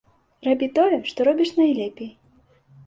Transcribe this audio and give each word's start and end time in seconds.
Рабі 0.47 0.69
тое, 0.79 0.97
што 1.11 1.29
робіш 1.31 1.53
найлепей. 1.61 2.13